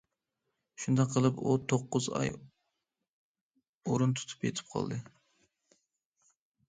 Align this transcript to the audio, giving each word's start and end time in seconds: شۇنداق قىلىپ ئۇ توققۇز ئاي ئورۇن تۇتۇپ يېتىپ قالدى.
شۇنداق 0.83 1.09
قىلىپ 1.15 1.43
ئۇ 1.43 1.57
توققۇز 1.73 2.07
ئاي 2.21 2.31
ئورۇن 3.91 4.17
تۇتۇپ 4.23 4.49
يېتىپ 4.49 4.73
قالدى. 4.75 4.99